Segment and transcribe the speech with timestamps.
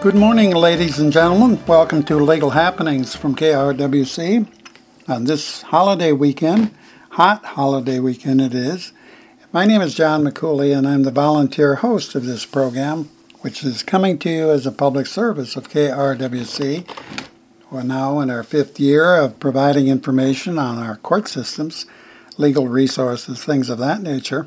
[0.00, 1.58] Good morning, ladies and gentlemen.
[1.66, 4.46] Welcome to Legal Happenings from KRWC.
[5.08, 6.72] On this holiday weekend,
[7.10, 8.92] hot holiday weekend it is,
[9.52, 13.82] my name is John McCooley, and I'm the volunteer host of this program, which is
[13.82, 16.88] coming to you as a public service of KRWC.
[17.68, 21.86] We're now in our fifth year of providing information on our court systems,
[22.36, 24.46] legal resources, things of that nature.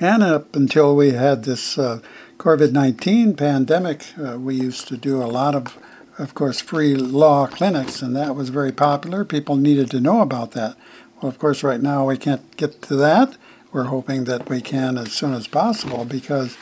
[0.00, 2.00] And up until we had this uh,
[2.38, 5.78] COVID 19 pandemic, uh, we used to do a lot of,
[6.18, 9.24] of course, free law clinics, and that was very popular.
[9.24, 10.76] People needed to know about that.
[11.20, 13.36] Well, of course, right now we can't get to that
[13.74, 16.56] we're hoping that we can as soon as possible because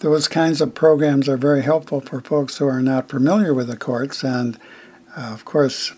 [0.00, 3.76] those kinds of programs are very helpful for folks who are not familiar with the
[3.76, 4.24] courts.
[4.24, 4.58] And
[5.16, 5.92] uh, of course,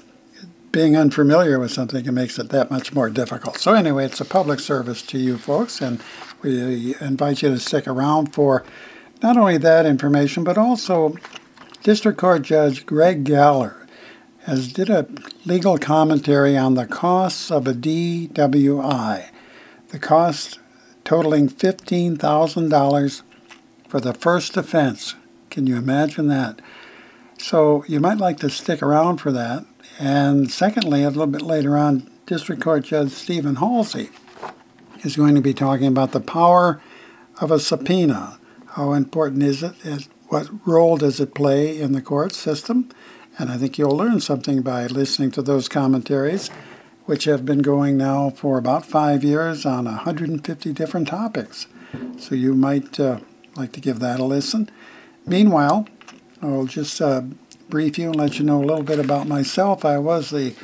[0.70, 3.56] being unfamiliar with something it makes it that much more difficult.
[3.58, 6.02] So, anyway, it's a public service to you folks, and
[6.42, 8.64] we invite you to stick around for
[9.22, 11.16] not only that information, but also
[11.82, 13.86] District Court Judge Greg Galler
[14.44, 15.06] has did a
[15.44, 19.30] legal commentary on the costs of a DWI
[19.94, 20.58] the cost
[21.04, 23.22] totaling $15,000
[23.86, 25.14] for the first offense.
[25.50, 26.60] Can you imagine that?
[27.38, 29.64] So you might like to stick around for that.
[30.00, 34.10] And secondly, a little bit later on, District Court Judge Stephen Halsey
[35.04, 36.80] is going to be talking about the power
[37.40, 38.40] of a subpoena.
[38.74, 40.08] How important is it?
[40.26, 42.90] What role does it play in the court system?
[43.38, 46.50] And I think you'll learn something by listening to those commentaries
[47.04, 51.68] which have been going now for about five years on 150 different topics.
[52.18, 53.20] So you might uh,
[53.54, 54.68] like to give that a listen.
[55.24, 55.86] Meanwhile,
[56.42, 57.22] I'll just uh,
[57.68, 59.84] brief you and let you know a little bit about myself.
[59.84, 60.54] I was the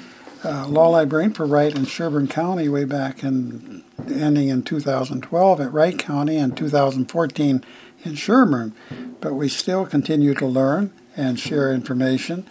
[0.45, 5.73] uh, law librarian for Wright and Sherburne County way back in ending in 2012 at
[5.73, 7.65] Wright County and 2014
[8.05, 8.75] in Sherburne,
[9.21, 12.47] but we still continue to learn and share information.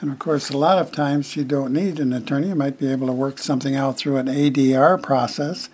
[0.00, 2.48] and of course, a lot of times you don't need an attorney.
[2.48, 5.68] You might be able to work something out through an ADR process.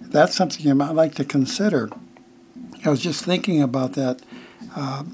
[0.00, 1.88] That's something you might like to consider.
[2.84, 4.20] I was just thinking about that.
[4.76, 5.04] Uh,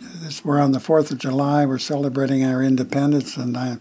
[0.00, 1.66] this, we're on the 4th of July.
[1.66, 3.78] We're celebrating our independence, and I,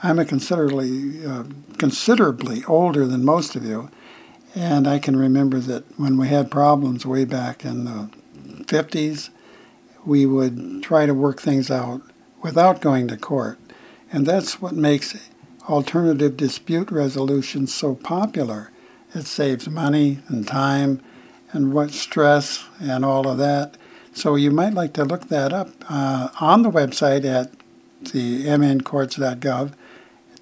[0.00, 1.44] I'm a considerably, uh,
[1.76, 3.90] considerably older than most of you.
[4.54, 8.10] And I can remember that when we had problems way back in the
[8.64, 9.30] 50s,
[10.04, 12.02] we would try to work things out
[12.42, 13.58] without going to court.
[14.12, 15.30] And that's what makes
[15.68, 18.70] alternative dispute resolution so popular.
[19.14, 21.00] It saves money and time
[21.52, 23.76] and what stress and all of that.
[24.12, 27.52] So you might like to look that up uh, on the website at
[28.12, 29.72] the mncourts.gov.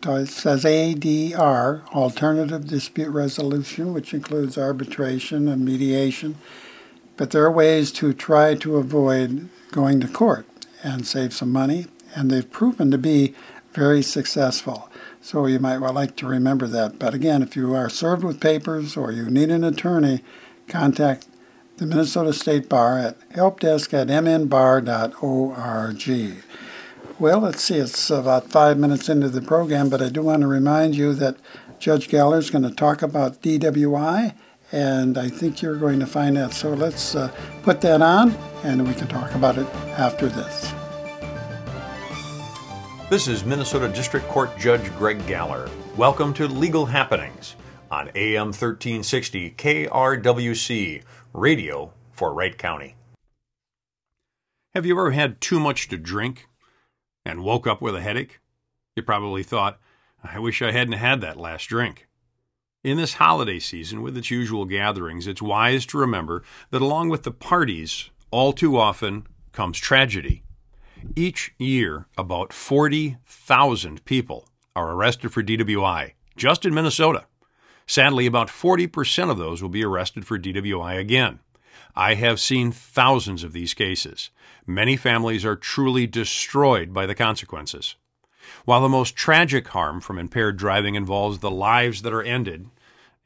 [0.03, 6.37] It says ADR, Alternative Dispute Resolution, which includes arbitration and mediation.
[7.19, 10.47] But there are ways to try to avoid going to court
[10.83, 13.35] and save some money, and they've proven to be
[13.75, 14.89] very successful.
[15.21, 16.99] So you might well like to remember that.
[16.99, 20.25] But again, if you are served with papers or you need an attorney,
[20.67, 21.27] contact
[21.77, 24.85] the Minnesota State Bar at helpdesk at mnbar.org.
[27.21, 30.47] Well, let's see, it's about five minutes into the program, but I do want to
[30.47, 31.37] remind you that
[31.79, 34.35] Judge Galler is going to talk about DWI,
[34.73, 36.55] and I think you're going to find that.
[36.55, 37.31] So let's uh,
[37.63, 38.31] put that on,
[38.65, 39.67] and we can talk about it
[39.99, 40.73] after this.
[43.11, 45.69] This is Minnesota District Court Judge Greg Galler.
[45.99, 47.55] Welcome to Legal Happenings
[47.91, 51.03] on AM 1360 KRWC,
[51.35, 52.95] radio for Wright County.
[54.75, 56.47] Have you ever had too much to drink
[57.25, 58.41] and woke up with a headache?
[58.97, 59.79] You probably thought,
[60.23, 62.07] I wish I hadn't had that last drink.
[62.83, 67.25] In this holiday season, with its usual gatherings, it's wise to remember that along with
[67.25, 70.43] the parties, all too often comes tragedy.
[71.15, 77.27] Each year, about 40,000 people are arrested for DWI, just in Minnesota.
[77.87, 81.41] Sadly, about 40% of those will be arrested for DWI again.
[81.95, 84.31] I have seen thousands of these cases.
[84.67, 87.97] Many families are truly destroyed by the consequences.
[88.65, 92.69] While the most tragic harm from impaired driving involves the lives that are ended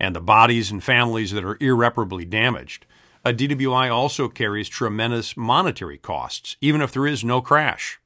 [0.00, 2.86] and the bodies and families that are irreparably damaged,
[3.24, 8.00] a DWI also carries tremendous monetary costs, even if there is no crash.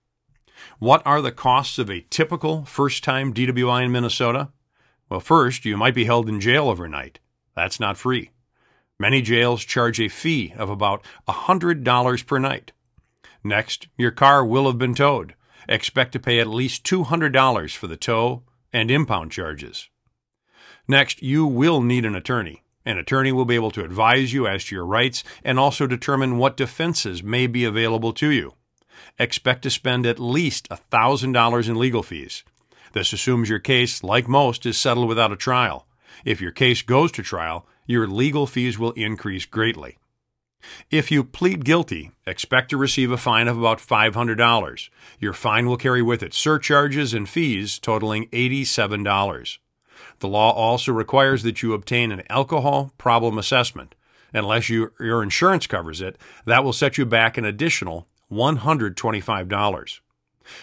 [0.79, 4.51] What are the costs of a typical first time DWI in Minnesota?
[5.09, 7.19] Well, first, you might be held in jail overnight.
[7.55, 8.31] That's not free.
[9.01, 12.73] Many jails charge a fee of about $100 per night.
[13.45, 15.35] Next, your car will have been towed.
[15.69, 18.43] Expect to pay at least $200 for the tow
[18.73, 19.89] and impound charges.
[20.89, 22.65] Next, you will need an attorney.
[22.85, 26.39] An attorney will be able to advise you as to your rights and also determine
[26.39, 28.55] what defenses may be available to you.
[29.19, 32.43] Expect to spend at least $1,000 in legal fees.
[32.95, 35.87] This assumes your case, like most, is settled without a trial.
[36.25, 39.99] If your case goes to trial, your legal fees will increase greatly.
[40.91, 44.89] If you plead guilty, expect to receive a fine of about $500.
[45.19, 49.59] Your fine will carry with it surcharges and fees totaling $87.
[50.19, 53.95] The law also requires that you obtain an alcohol problem assessment.
[54.35, 60.01] Unless you, your insurance covers it, that will set you back an additional $125.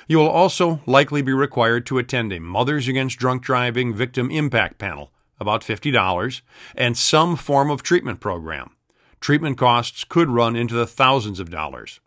[0.08, 4.78] You will also likely be required to attend a Mothers Against Drunk Driving Victim Impact
[4.78, 6.42] Panel, about $50,
[6.76, 8.72] and some form of treatment program.
[9.20, 12.00] Treatment costs could run into the thousands of dollars.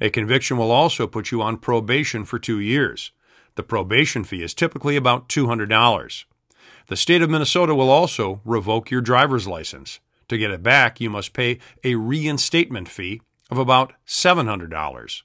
[0.00, 3.12] A conviction will also put you on probation for two years.
[3.54, 6.24] The probation fee is typically about $200.
[6.88, 10.00] The state of Minnesota will also revoke your driver's license.
[10.28, 13.20] To get it back, you must pay a reinstatement fee
[13.50, 15.22] of about $700.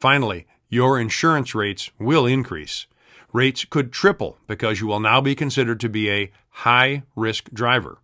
[0.00, 2.86] Finally, your insurance rates will increase.
[3.34, 7.98] Rates could triple because you will now be considered to be a high risk driver.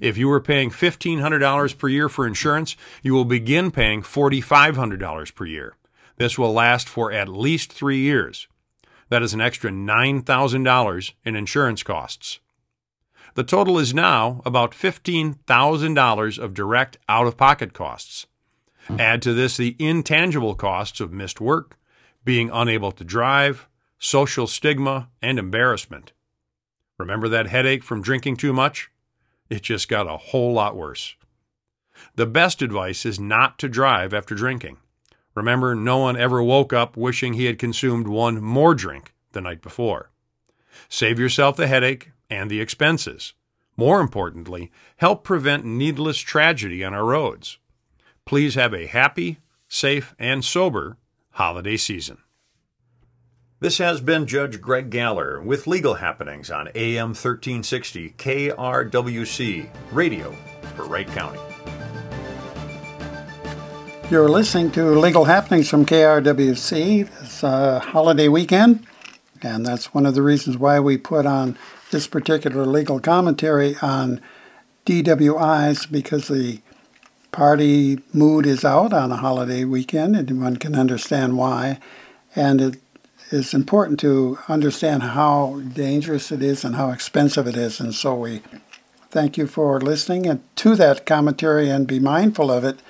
[0.00, 5.46] If you were paying $1,500 per year for insurance, you will begin paying $4,500 per
[5.46, 5.76] year.
[6.18, 8.48] This will last for at least three years.
[9.08, 12.40] That is an extra $9,000 in insurance costs.
[13.34, 18.26] The total is now about $15,000 of direct out of pocket costs.
[18.98, 21.78] Add to this the intangible costs of missed work,
[22.24, 26.12] being unable to drive, social stigma, and embarrassment.
[26.98, 28.90] Remember that headache from drinking too much?
[29.48, 31.16] It just got a whole lot worse.
[32.14, 34.78] The best advice is not to drive after drinking.
[35.34, 39.60] Remember, no one ever woke up wishing he had consumed one more drink the night
[39.60, 40.10] before.
[40.88, 43.34] Save yourself the headache and the expenses.
[43.76, 47.58] More importantly, help prevent needless tragedy on our roads.
[48.24, 49.38] Please have a happy,
[49.68, 50.96] safe, and sober
[51.32, 52.18] holiday season.
[53.58, 60.36] This has been Judge Greg Galler with legal happenings on AM 1360 KRWC Radio
[60.74, 61.40] for Wright County.
[64.10, 67.08] You're listening to Legal Happenings from KRWC.
[67.22, 68.86] It's a uh, holiday weekend,
[69.40, 71.56] and that's one of the reasons why we put on
[71.92, 74.20] this particular legal commentary on
[74.84, 76.60] DWIs because the
[77.32, 81.78] party mood is out on a holiday weekend, and one can understand why.
[82.34, 82.80] And it
[83.30, 87.80] is important to understand how dangerous it is and how expensive it is.
[87.80, 88.42] And so we
[89.10, 92.80] thank you for listening and to that commentary and be mindful of it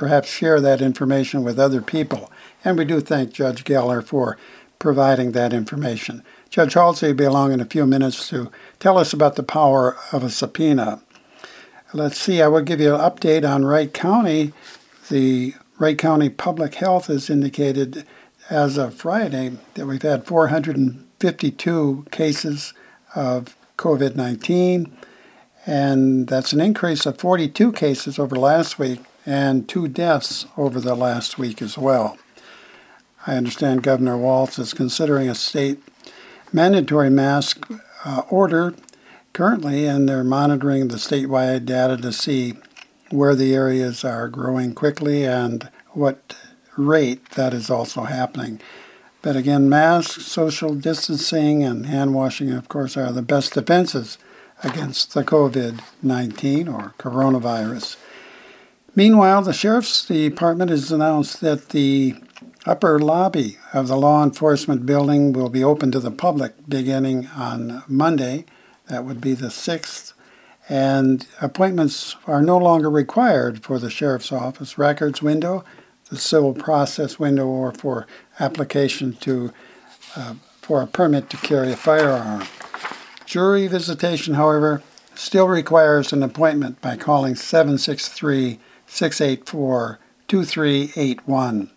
[0.00, 2.32] perhaps share that information with other people.
[2.64, 4.38] And we do thank Judge Galler for
[4.78, 6.24] providing that information.
[6.48, 9.98] Judge Halsey will be along in a few minutes to tell us about the power
[10.10, 11.02] of a subpoena.
[11.92, 14.54] Let's see, I will give you an update on Wright County.
[15.10, 18.06] The Wright County Public Health has indicated
[18.50, 22.74] as of Friday that we've had 452 cases
[23.14, 24.92] of COVID 19
[25.66, 30.94] and that's an increase of 42 cases over last week and two deaths over the
[30.94, 32.18] last week as well.
[33.26, 35.82] I understand Governor Walz is considering a state
[36.52, 37.70] mandatory mask
[38.04, 38.74] uh, order
[39.32, 42.54] currently, and they're monitoring the statewide data to see
[43.10, 46.34] where the areas are growing quickly and what
[46.86, 48.60] rate that is also happening.
[49.22, 54.16] But again, masks, social distancing, and hand washing, of course, are the best defenses
[54.62, 57.96] against the COVID 19 or coronavirus.
[58.94, 62.16] Meanwhile, the Sheriff's Department has announced that the
[62.66, 67.82] upper lobby of the law enforcement building will be open to the public beginning on
[67.88, 68.44] Monday.
[68.88, 70.12] That would be the 6th.
[70.68, 75.64] And appointments are no longer required for the Sheriff's Office records window,
[76.10, 78.06] the civil process window, or for
[78.38, 79.52] application to
[80.16, 82.44] uh, for a permit to carry a firearm.
[83.24, 84.82] Jury visitation, however,
[85.14, 89.98] still requires an appointment by calling 763 684
[90.28, 91.70] 2381.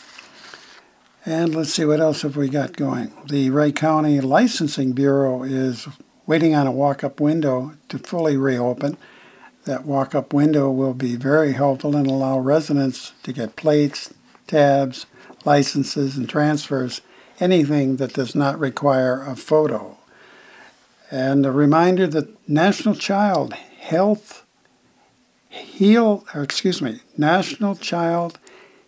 [1.26, 3.14] And let's see what else have we got going.
[3.30, 5.88] The Wright County Licensing Bureau is
[6.28, 8.98] waiting on a walk-up window to fully reopen.
[9.64, 14.14] That walk-up window will be very helpful and allow residents to get plates,
[14.48, 15.06] tabs,
[15.46, 17.00] licenses, and transfers,
[17.40, 19.98] anything that does not require a photo.
[21.10, 24.44] And a reminder that National Child Health
[25.48, 28.40] Heal, or excuse me, National Child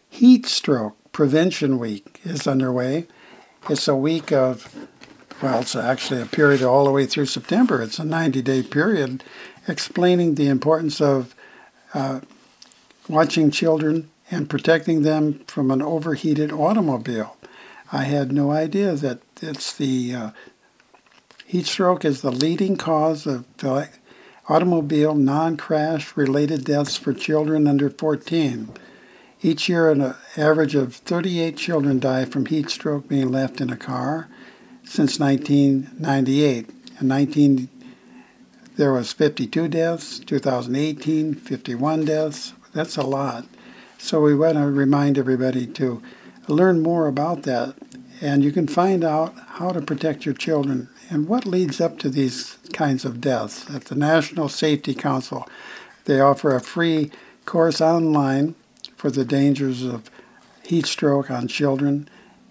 [0.10, 3.08] Heat Stroke Prevention Week is underway.
[3.70, 4.90] It's a week of,
[5.42, 7.82] well, it's actually a period all the way through September.
[7.82, 9.24] It's a 90 day period
[9.66, 11.34] explaining the importance of
[11.94, 12.20] uh,
[13.08, 17.38] watching children and protecting them from an overheated automobile.
[17.94, 20.30] I had no idea that it's the uh,
[21.46, 23.46] heat stroke is the leading cause of
[24.50, 28.70] automobile non-crash related deaths for children under 14.
[29.46, 33.78] Each year, an average of 38 children die from heat stroke being left in a
[33.78, 34.28] car
[34.84, 36.68] since 1998.
[37.00, 37.70] In 19
[38.76, 42.54] there was 52 deaths, 2018 51 deaths.
[42.74, 43.46] That's a lot.
[44.00, 46.02] So we want to remind everybody to
[46.48, 47.76] learn more about that.
[48.22, 52.10] And you can find out how to protect your children and what leads up to
[52.10, 53.70] these kinds of deaths.
[53.70, 55.48] At the National Safety Council,
[56.06, 57.12] they offer a free
[57.46, 58.56] course online
[59.06, 60.10] for the dangers of
[60.64, 62.10] heat stroke on children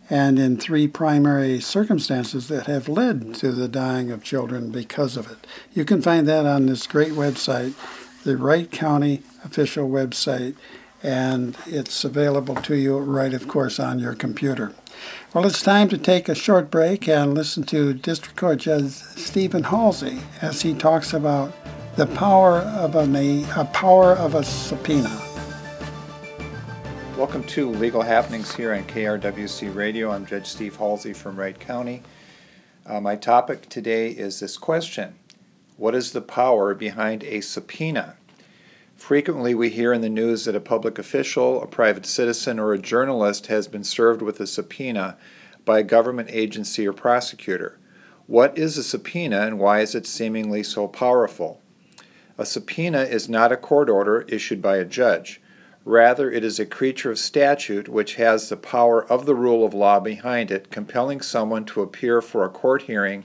[0.09, 5.29] and in three primary circumstances that have led to the dying of children because of
[5.29, 5.49] it.
[5.73, 7.75] You can find that on this great website,
[8.23, 10.55] the Wright County official website,
[11.03, 14.73] and it's available to you right, of course, on your computer.
[15.35, 19.65] Well, it's time to take a short break and listen to District Court Judge Stephen
[19.65, 21.53] Halsey as he talks about
[21.97, 25.34] the power of a, a power of a subpoena.
[27.17, 30.11] Welcome to Legal Happenings here on KRWC Radio.
[30.11, 32.03] I'm Judge Steve Halsey from Wright County.
[32.85, 35.15] Uh, my topic today is this question
[35.77, 38.17] What is the power behind a subpoena?
[38.97, 42.81] Frequently, we hear in the news that a public official, a private citizen, or a
[42.81, 45.17] journalist has been served with a subpoena
[45.65, 47.79] by a government agency or prosecutor.
[48.27, 51.61] What is a subpoena and why is it seemingly so powerful?
[52.39, 55.41] A subpoena is not a court order issued by a judge.
[55.85, 59.75] Rather, it is a creature of statute which has the power of the rule of
[59.75, 63.25] law behind it, compelling someone to appear for a court hearing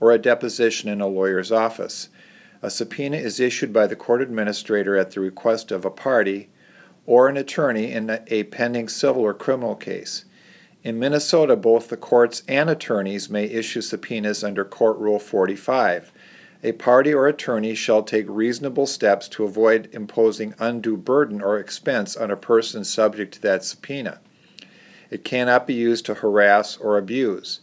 [0.00, 2.08] or a deposition in a lawyer's office.
[2.62, 6.48] A subpoena is issued by the court administrator at the request of a party
[7.04, 10.24] or an attorney in a pending civil or criminal case.
[10.82, 16.12] In Minnesota, both the courts and attorneys may issue subpoenas under Court Rule 45
[16.62, 22.16] a party or attorney shall take reasonable steps to avoid imposing undue burden or expense
[22.16, 24.18] on a person subject to that subpoena.
[25.10, 27.60] It cannot be used to harass or abuse.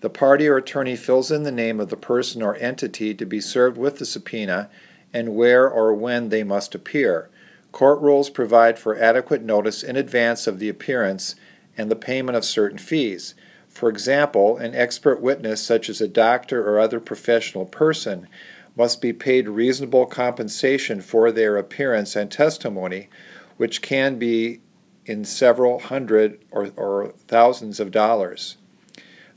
[0.00, 3.40] The party or attorney fills in the name of the person or entity to be
[3.40, 4.70] served with the subpoena
[5.12, 7.28] and where or when they must appear.
[7.72, 11.34] Court rules provide for adequate notice in advance of the appearance
[11.76, 13.34] and the payment of certain fees.
[13.70, 18.28] For example, an expert witness, such as a doctor or other professional person,
[18.76, 23.08] must be paid reasonable compensation for their appearance and testimony,
[23.56, 24.60] which can be
[25.06, 28.56] in several hundred or, or thousands of dollars.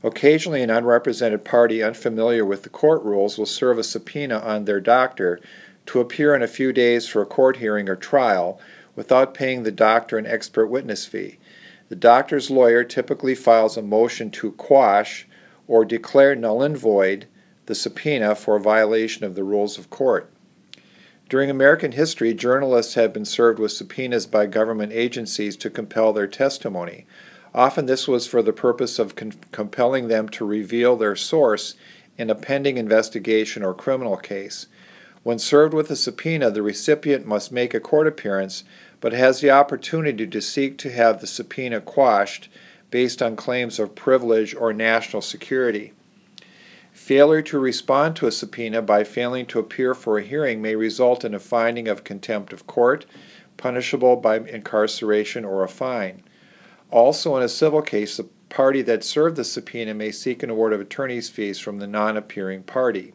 [0.02, 4.80] Occasionally, an unrepresented party unfamiliar with the court rules will serve a subpoena on their
[4.80, 5.40] doctor
[5.86, 8.60] to appear in a few days for a court hearing or trial,
[8.96, 11.38] without paying the doctor an expert witness fee.
[11.94, 15.28] The doctor's lawyer typically files a motion to quash
[15.68, 17.26] or declare null and void
[17.66, 20.28] the subpoena for violation of the rules of court.
[21.28, 26.26] During American history, journalists have been served with subpoenas by government agencies to compel their
[26.26, 27.06] testimony.
[27.54, 31.76] Often, this was for the purpose of con- compelling them to reveal their source
[32.18, 34.66] in a pending investigation or criminal case.
[35.22, 38.64] When served with a subpoena, the recipient must make a court appearance
[39.04, 42.48] but has the opportunity to seek to have the subpoena quashed
[42.90, 45.92] based on claims of privilege or national security.
[46.90, 51.22] Failure to respond to a subpoena by failing to appear for a hearing may result
[51.22, 53.04] in a finding of contempt of court,
[53.58, 56.22] punishable by incarceration or a fine.
[56.90, 60.72] Also, in a civil case, the party that served the subpoena may seek an award
[60.72, 63.12] of attorney's fees from the non appearing party.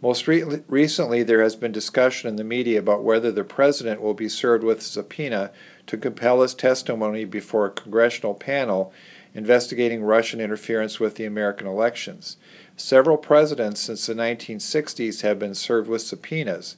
[0.00, 4.14] Most re- recently, there has been discussion in the media about whether the president will
[4.14, 5.50] be served with a subpoena
[5.88, 8.92] to compel his testimony before a congressional panel
[9.34, 12.36] investigating Russian interference with the American elections.
[12.76, 16.76] Several presidents since the 1960s have been served with subpoenas.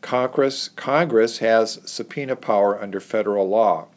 [0.00, 3.88] Congress, Congress has subpoena power under federal law.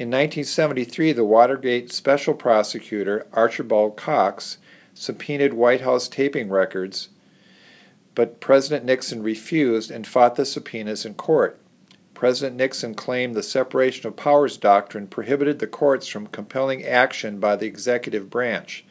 [0.00, 4.58] In 1973, the Watergate special prosecutor, Archibald Cox,
[4.94, 7.10] subpoenaed White House taping records
[8.14, 11.58] but President Nixon refused and fought the subpoenas in court.
[12.14, 17.56] President Nixon claimed the separation of powers doctrine prohibited the courts from compelling action by
[17.56, 18.84] the executive branch.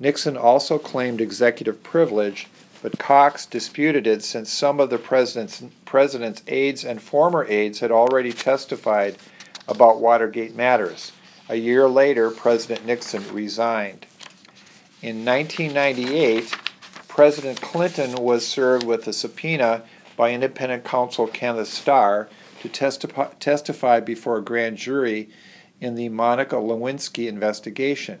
[0.00, 2.48] Nixon also claimed executive privilege,
[2.82, 7.90] but Cox disputed it since some of the president's, president's aides and former aides had
[7.90, 9.16] already testified
[9.68, 11.12] about Watergate matters.
[11.48, 14.06] A year later, President Nixon resigned.
[15.02, 16.54] In 1998,
[17.16, 19.82] President Clinton was served with a subpoena
[20.18, 22.28] by independent counsel Kenneth Starr
[22.60, 25.30] to testify, testify before a grand jury
[25.80, 28.18] in the Monica Lewinsky investigation.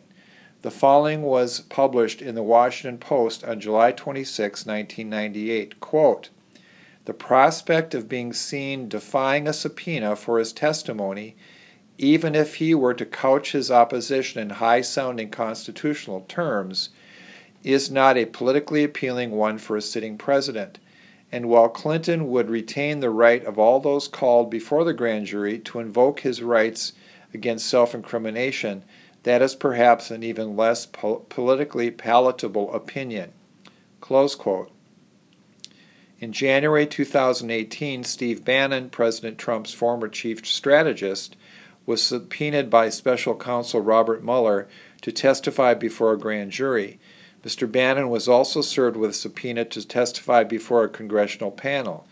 [0.62, 5.78] The following was published in the Washington Post on July 26, 1998.
[5.78, 6.30] Quote,
[7.04, 11.36] the prospect of being seen defying a subpoena for his testimony,
[11.98, 16.88] even if he were to couch his opposition in high sounding constitutional terms,
[17.66, 20.78] is not a politically appealing one for a sitting president.
[21.32, 25.58] And while Clinton would retain the right of all those called before the grand jury
[25.58, 26.92] to invoke his rights
[27.34, 28.84] against self incrimination,
[29.24, 33.32] that is perhaps an even less po- politically palatable opinion.
[36.20, 41.34] In January 2018, Steve Bannon, President Trump's former chief strategist,
[41.84, 44.68] was subpoenaed by special counsel Robert Mueller
[45.02, 47.00] to testify before a grand jury.
[47.46, 47.70] Mr.
[47.70, 52.04] Bannon was also served with a subpoena to testify before a congressional panel.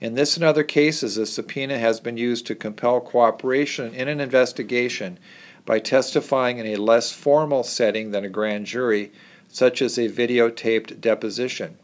[0.00, 4.18] In this and other cases, a subpoena has been used to compel cooperation in an
[4.18, 5.20] investigation
[5.64, 9.12] by testifying in a less formal setting than a grand jury,
[9.46, 11.78] such as a videotaped deposition.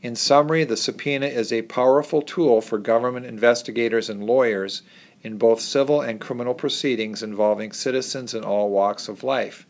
[0.00, 4.80] In summary, the subpoena is a powerful tool for government investigators and lawyers
[5.22, 9.66] in both civil and criminal proceedings involving citizens in all walks of life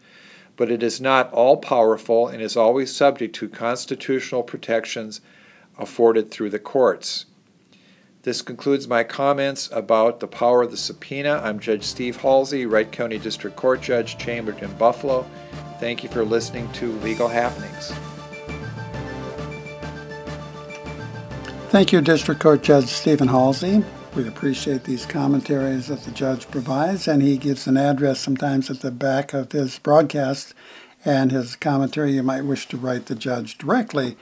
[0.59, 5.21] but it is not all powerful and is always subject to constitutional protections
[5.79, 7.27] afforded through the courts.
[8.25, 11.41] This concludes my comments about the power of the subpoena.
[11.45, 15.25] I'm Judge Steve Halsey, Wright County District Court Judge, chambered in Buffalo.
[15.79, 17.93] Thank you for listening to Legal Happenings.
[21.69, 23.85] Thank you, District Court Judge Stephen Halsey.
[24.15, 28.81] We appreciate these commentaries that the judge provides, and he gives an address sometimes at
[28.81, 30.55] the back of his broadcast
[31.05, 32.13] and his commentary.
[32.13, 34.17] You might wish to write the judge directly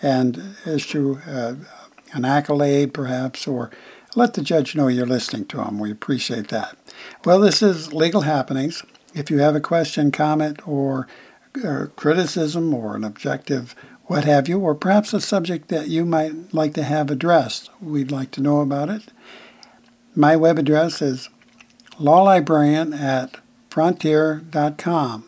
[0.00, 1.56] and issue uh,
[2.12, 3.70] an accolade, perhaps, or
[4.14, 5.78] let the judge know you're listening to him.
[5.78, 6.76] We appreciate that.
[7.24, 8.82] Well, this is Legal Happenings.
[9.14, 11.08] If you have a question, comment, or,
[11.62, 13.74] or criticism, or an objective
[14.06, 17.70] what have you, or perhaps a subject that you might like to have addressed.
[17.80, 19.04] We'd like to know about it.
[20.14, 21.28] My web address is
[21.98, 23.36] lawlibrarian at
[23.70, 25.24] frontier.com.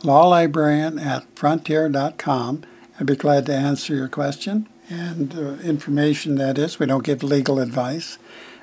[0.00, 2.62] Lawlibrarian at frontier.com.
[2.98, 6.78] I'd be glad to answer your question and uh, information that is.
[6.78, 8.18] We don't give legal advice.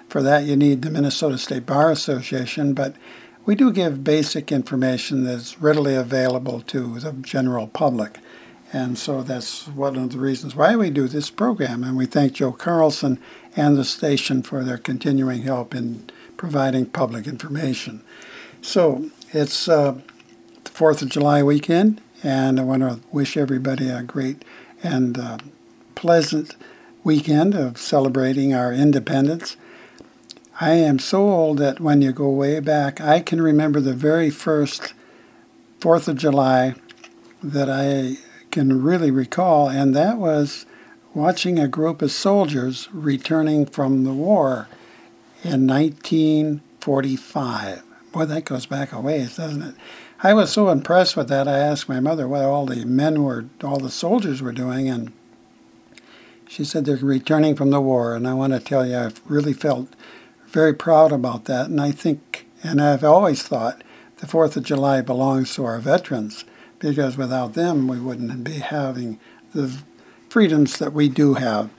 [0.08, 2.96] For that, you need the Minnesota State Bar Association, but
[3.46, 8.20] we do give basic information that's readily available to the general public.
[8.74, 11.84] And so that's one of the reasons why we do this program.
[11.84, 13.20] And we thank Joe Carlson
[13.56, 18.02] and the station for their continuing help in providing public information.
[18.62, 20.00] So it's uh,
[20.64, 24.46] the 4th of July weekend, and I want to wish everybody a great
[24.84, 25.38] and uh,
[25.96, 26.56] pleasant
[27.04, 29.58] weekend of celebrating our independence.
[30.60, 34.30] I am so old that when you go way back, I can remember the very
[34.30, 34.94] first
[35.80, 36.76] Fourth of July
[37.42, 38.18] that I
[38.52, 40.66] can really recall, and that was
[41.14, 44.68] watching a group of soldiers returning from the war
[45.44, 47.84] in 1945.
[48.12, 49.76] Boy, that goes back a ways, doesn't it?
[50.24, 53.46] I was so impressed with that, I asked my mother what all the men were,
[53.64, 55.12] all the soldiers were doing, and
[56.48, 58.14] she said they're returning from the war.
[58.14, 59.88] And I want to tell you, I've really felt
[60.48, 61.68] very proud about that.
[61.68, 63.84] And I think, and I've always thought,
[64.18, 66.46] the Fourth of July belongs to our veterans
[66.82, 69.20] because without them, we wouldn't be having
[69.54, 69.78] the
[70.30, 71.70] freedoms that we do have.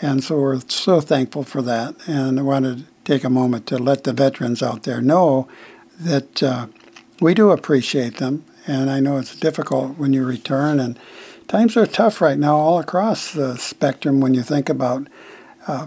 [0.00, 1.94] And so we're so thankful for that.
[2.08, 5.46] And I want to take a moment to let the veterans out there know
[6.00, 6.66] that uh,
[7.20, 8.44] we do appreciate them.
[8.66, 10.98] And I know it's difficult when you return, and
[11.46, 15.06] times are tough right now all across the spectrum when you think about
[15.68, 15.86] uh,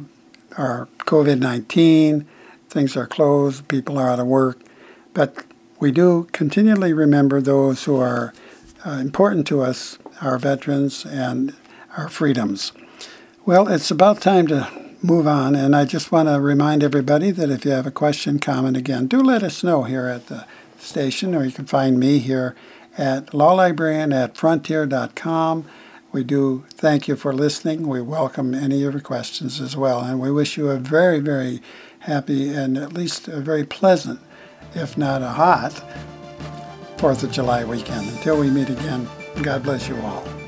[0.58, 2.26] our COVID 19,
[2.70, 4.62] things are closed, people are out of work.
[5.14, 5.44] But
[5.80, 8.34] we do continually remember those who are
[8.86, 11.56] uh, important to us, our veterans and
[11.98, 12.72] our freedoms.
[13.46, 14.70] Well, it's about time to
[15.02, 18.40] move on, and I just want to remind everybody that if you have a question,
[18.40, 20.46] comment again, do let us know here at the
[20.78, 22.56] station, or you can find me here
[22.98, 25.66] at lawlibrarian at frontier.com.
[26.12, 27.88] We do thank you for listening.
[27.88, 31.62] We welcome any of your questions as well, and we wish you a very, very
[32.00, 34.20] happy and at least a very pleasant,
[34.74, 35.84] if not a hot,
[37.00, 38.10] 4th of July weekend.
[38.10, 39.08] Until we meet again,
[39.42, 40.39] God bless you all.